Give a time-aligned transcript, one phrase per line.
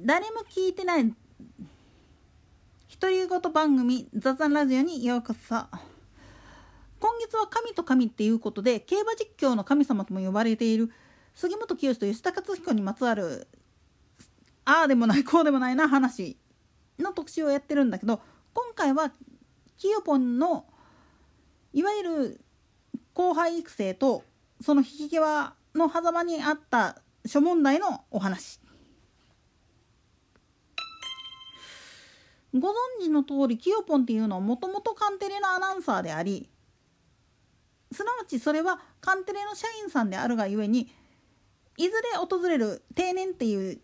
[0.00, 1.14] 誰も聞いてない
[2.98, 5.54] 独り言番組「雑談ラジオ」にようこそ。
[6.98, 10.90] 今月は神と神っていうことで競馬実況の神様とも呼ばれている
[11.34, 13.48] 杉本清と吉田勝彦にまつわる
[14.64, 16.38] ああでもないこうでもないな話
[16.98, 18.20] の特集をやってるんだけど
[18.54, 19.12] 今回は
[19.76, 20.64] キヨポンの
[21.72, 22.40] いわゆる
[23.14, 24.22] 後輩育成と
[24.60, 28.60] その引き際の狭間にあった諸問題のお話。
[32.54, 36.48] ご存知の通りキヨポンっていうのはもともとカンテレのアナウンサーであり
[37.90, 40.92] すなわちそれはカンテレの社員さんであるがゆえに
[41.78, 43.80] いずれ訪れる定年っていう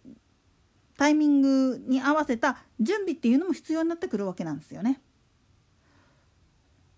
[0.99, 5.01] タイミングに合わせた準備っていうのも必要になってくるわけなんですよね。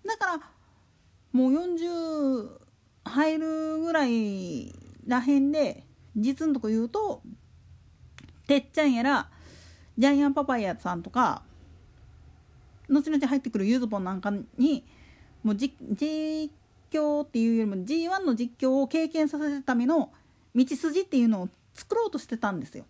[0.06, 0.40] だから
[1.32, 2.48] もう40
[3.04, 4.74] 入るぐらい
[5.06, 5.84] らへんで
[6.16, 7.22] 実のとこ言うと
[8.46, 9.30] てっちゃんやら
[9.96, 11.42] ジャイアンパパイヤさんとか
[12.90, 14.84] 後々入ってくるゆずぽんなんかに
[15.42, 15.74] もう実
[16.90, 20.12] 況っていうよりも G1 の実況を経験させるための
[20.54, 22.84] 道筋っていうのを作ろうとしてたんですよ。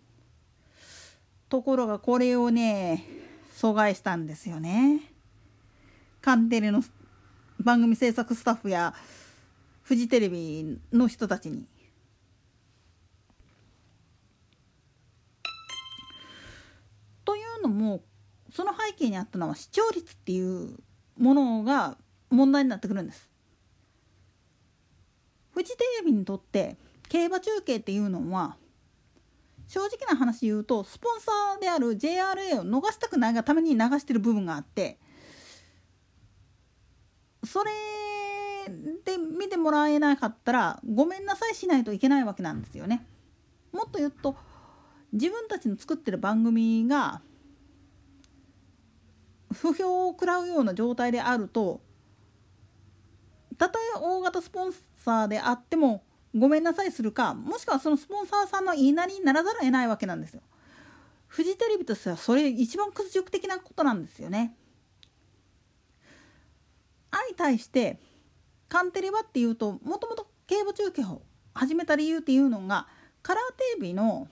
[1.47, 3.05] ところがこれをね
[3.55, 5.01] 阻害したんですよね。
[6.21, 6.83] カンテレの
[7.59, 8.93] 番組制作スタッフや
[9.83, 11.65] フジテレビの人たちに。
[18.51, 20.77] その背景にあったのは視聴率っていう
[21.17, 21.97] ものが
[22.29, 23.29] 問題になってくるんです。
[25.53, 26.77] フジテレビにとって
[27.09, 28.55] 競馬中継っていうのは
[29.67, 34.97] 正直な話言うとスポンサーである JRA を逃したくないがために流してる部分があって
[37.43, 37.71] それ
[39.05, 43.05] で見てもらえなかったらごめんなさいしないといけないわけなんですよね。
[43.71, 44.35] もっと言うと
[45.13, 47.21] 自分たちの作ってる番組が
[49.51, 51.81] 不評を食らうような状態であると
[53.57, 56.03] たとえ大型スポンサーであっても
[56.35, 60.41] ごめんなさいするかもしくはそのスポンサーさんの言いなりにならざるを得ないわけなんですよ。
[61.27, 64.55] フジテレビとしてはそれ一番屈辱的なことなんですよね。
[67.11, 67.99] 相対して
[68.67, 71.21] カンテレバっていうともともと競馬中継を
[71.53, 72.87] 始めた理由っていうのが
[73.21, 74.27] カラーテレビの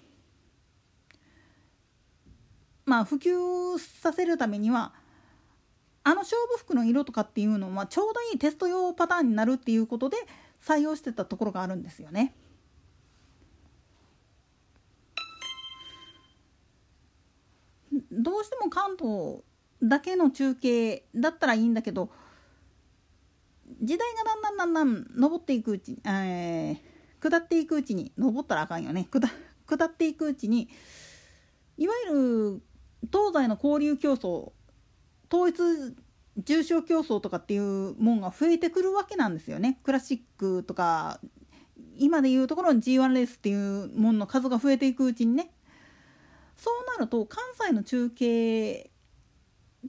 [2.86, 4.94] まあ普及させるためには
[6.10, 10.18] あの勝負服の色とかっていうのはちょうどいいテスト用パターンになるっていうことで
[10.60, 12.34] 採用してたところがあるんですよね。
[18.12, 19.44] どうしても関東
[19.84, 22.10] だけの中継だったらいいんだけど
[23.80, 29.20] 時代がだんだんだんだん上っていくうちに、えー、下っていくうちに上ったらあかんよね下
[29.68, 30.70] 下っていくうちに
[31.78, 32.14] いわゆ
[32.56, 32.62] る
[33.12, 34.52] 東西の交流競争
[35.32, 35.96] 統一
[36.38, 41.20] 重賞競争とかっていうもんが増えてくるわけなんですよねクラシックとか
[41.98, 45.52] 今でいうところの G1 レースっていうものの数が増えていくうちにね
[46.56, 48.90] そうなると関西の中継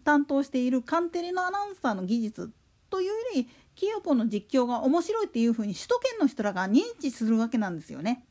[0.04, 2.52] 担当しているカンテレのアナウンサーの技術
[2.90, 8.26] というよりキヨポの実況が面白いっていうふうに首都圏の人らが認知するわけなんですよね。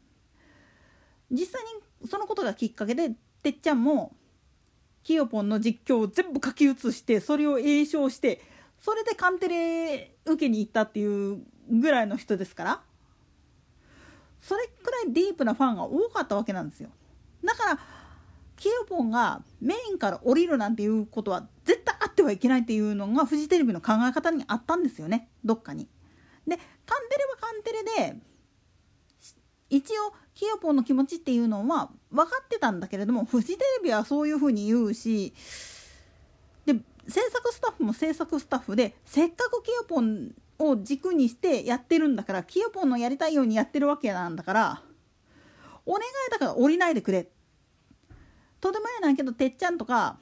[1.31, 1.63] 実際
[2.01, 4.15] にそのことがきっかけでてっちゃんも
[5.03, 8.41] キヨポンの実況を全部書き写してそれを詠唱して
[8.79, 11.39] それでカンテレ受けに行ったっていう
[11.69, 12.81] ぐらいの人ですから
[14.41, 16.89] それくらいディープなファンが多かったわけなんですよ
[17.43, 17.79] だから
[18.59, 25.87] キヨポンがメインから降りるなんていうことは絶対あってはいけないっていうのがフジテレビの考え方にあったんですよねどっかに。
[26.45, 28.19] でカンテレはカンテレで
[29.69, 35.33] 一応キヨポンの気持ちっていうのは分かってたんだけれどもフジテレビはそういうふうに言うし
[36.65, 36.75] で
[37.07, 44.81] 制作スタッフも制作スタッフでせっかくキヨポンを軸にしてやってるんだからキヨポンのやりたいようにやってるわけなんだから
[45.85, 47.27] お願いだから降りないでくれ。
[48.61, 50.17] とてもやないけどてっちゃんとか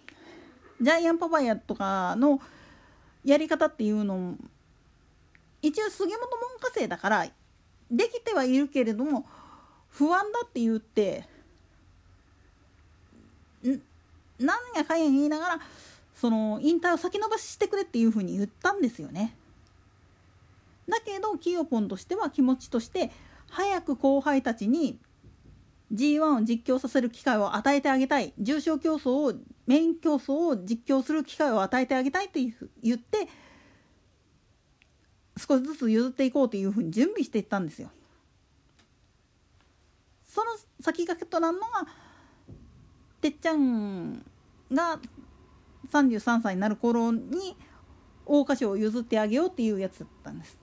[0.80, 2.39] ジャイアンパパイヤとかの
[3.25, 4.36] やり方っていうの
[5.62, 7.27] 一応杉本門下生だから
[7.89, 9.25] できてはいるけれども
[9.98, 11.26] 不安だって言って
[14.38, 15.60] 何やかんや言いながら
[16.16, 19.36] その引退を先延ばししてくれっていうふうに言ったんですよね。
[20.88, 23.12] だけどキヨポンとしては気持ちとして
[23.50, 25.00] 早く後輩たちに
[25.92, 29.34] G1 を実況させる機会を与えてあげたい重賞競争を
[29.66, 32.40] メイン競争を実況する機会を与えてあげたいって
[32.84, 33.28] 言って
[35.38, 37.90] 少しずつ譲っていこうというふうに準備していったんですよ。
[40.27, 40.51] その
[40.81, 41.88] 先駆けとなるのが
[43.21, 44.24] てっちゃん
[44.71, 45.00] が
[45.91, 47.56] 33歳になる頃に
[48.25, 50.57] 桜花賞を譲ってあげようっていうやつだったんです。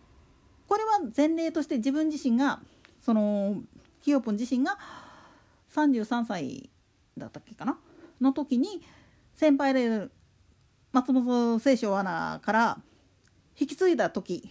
[0.69, 2.61] これは前例として自分自身が
[3.00, 3.62] その
[4.00, 4.78] ひよぽん自身が
[5.75, 6.70] 33歳
[7.16, 7.78] だったっけかな？
[8.20, 8.82] の時に
[9.34, 10.08] 先輩で
[10.93, 12.78] 松本清張アナから
[13.58, 14.50] 引き継いだ時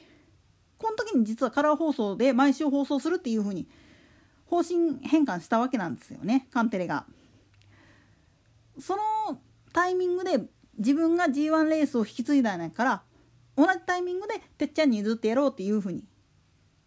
[0.77, 3.67] この時に実はカラー放送で毎週放送するっていう風に
[4.53, 7.07] 方針変換したわけなんですよねカンテレが。
[8.79, 9.01] その
[9.71, 10.43] タイミングで
[10.77, 13.03] 自分が G1 レースを引き継いだんやから
[13.57, 16.03] 同じタイミングでてっちゃんに譲ってやろうっていう風に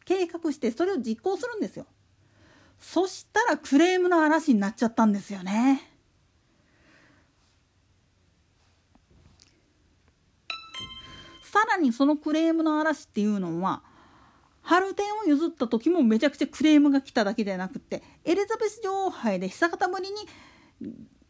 [0.04, 1.86] 計画してそれを実行するんですよ。
[2.78, 5.90] そしたらクレームの嵐になっちゃったんですよね。
[11.42, 13.82] さらにそのクレームの嵐っていうのは
[14.66, 20.16] 春天を譲った時もめちゃくちゃクレームが来ただけじゃなくてエリザベス女王杯で久方ぶりに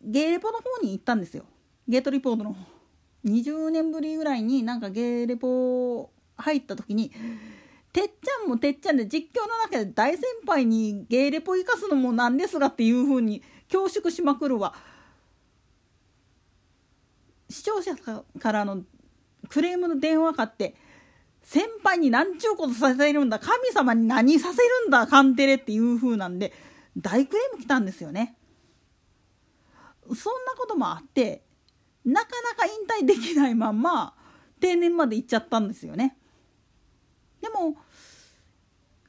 [0.00, 1.44] ゲーレポの方に行ったんですよ。
[1.86, 2.56] ゲートリポートの
[3.26, 7.12] 20年ぶりぐらいになんかゲーレポ入った時に
[7.92, 14.74] てっちゃんもてっちゃんで実況の中で大先輩にゲーレポ生かすのもなんですがっていう風に恐縮しまくるわ。
[17.50, 17.94] 視聴者
[18.40, 18.82] からの
[19.50, 20.74] クレームの電話かって
[21.46, 26.52] 先輩に何ちゅうことさせるんだ神様に何させるんだカンテレっていう風なんで
[26.98, 28.36] 大クレーム来たんですよね。
[30.08, 31.44] そんなこともあって
[32.04, 34.14] なかなか引退できないまんま
[34.58, 36.16] 定年まで行っちゃったんですよね。
[37.40, 37.76] でも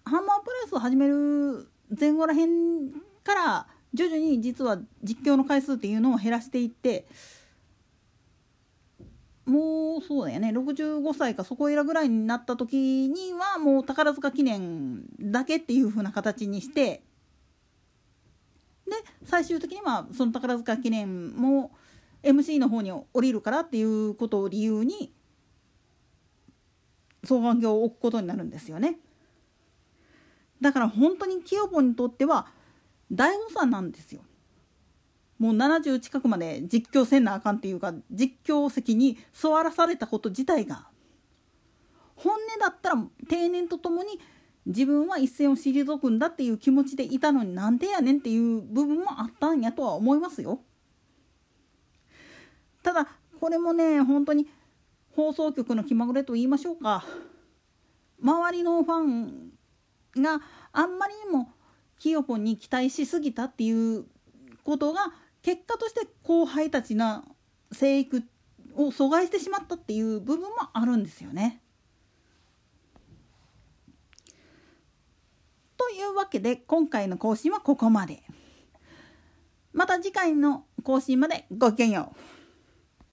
[0.05, 2.91] ハンマープラスを始める前後らへん
[3.23, 7.07] から徐々に実は実況の回数っていうのを減らしていって
[9.47, 17.01] もうそうだよね65歳かそこいらぐらいになった時にはもう宝塚記念だけっていう風な形にして
[18.85, 21.71] で最終的にはその宝塚記念も
[22.23, 25.13] MC の方に降りるからっていうことを理由に
[27.23, 28.99] 双眼鏡を置くことになるんですよね。
[30.61, 32.47] だから本当に清子にとっては
[33.11, 34.21] 大誤算なんですよ。
[35.39, 40.87] もう70近くまで実況せんなあかんっていうか実況席に座らされたこと自体が
[42.15, 44.19] 本音だったら定年とともに
[44.65, 50.59] 自分は一線を退くんだっていう気持ちでいたのになんでやねんっていう部分もあったんやとは思いますよ。
[52.83, 53.07] ただ
[53.39, 54.47] これもね本当に
[55.15, 57.05] 放送局の気まぐれと言いましょうか
[58.21, 59.51] 周りのファン
[60.17, 60.41] が
[60.73, 61.51] あんまりにも
[61.99, 64.05] キヨポンに期待しすぎたっていう
[64.63, 65.11] ことが
[65.47, 67.23] 結果として後輩たちの
[67.71, 68.21] 生育
[68.75, 71.61] を阻害してしまったっていう部分もあるんですよね。
[75.77, 78.23] というわけで今回の更新はここまで。
[79.71, 82.36] また次回の更新までごきげんよう。